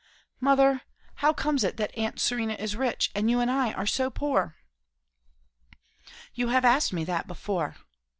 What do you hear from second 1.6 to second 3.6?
it that aunt Serena is rich, and you and